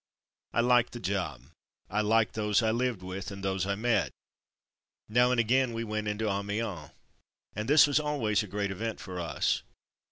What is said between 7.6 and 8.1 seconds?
this was